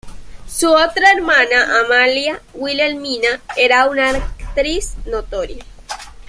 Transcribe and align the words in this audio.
Su 0.47 0.67
otra 0.71 1.11
hermana, 1.15 1.79
Amalia 1.81 2.41
Wilhelmina, 2.55 3.39
era 3.55 3.85
una 3.87 4.09
actriz 4.09 4.95
notoria. 5.05 5.63